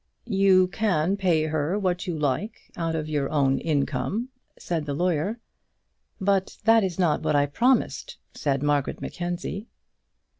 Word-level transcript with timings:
"You 0.25 0.67
can 0.69 1.15
pay 1.15 1.43
her 1.43 1.77
what 1.77 2.07
you 2.07 2.17
like 2.17 2.71
out 2.75 2.95
of 2.95 3.07
your 3.07 3.29
own 3.29 3.59
income," 3.59 4.29
said 4.57 4.87
the 4.87 4.95
lawyer. 4.95 5.39
"But 6.19 6.57
that 6.63 6.83
is 6.83 6.97
not 6.97 7.21
what 7.21 7.35
I 7.35 7.45
promised," 7.45 8.17
said 8.33 8.63
Margaret 8.63 8.99
Mackenzie. 8.99 9.67